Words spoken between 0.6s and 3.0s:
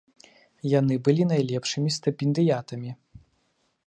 Яны былі найлепшымі стыпендыятамі.